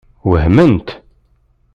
[0.29, 0.87] Wehment?